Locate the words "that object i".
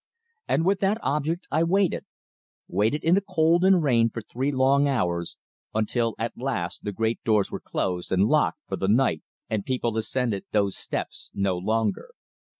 0.79-1.61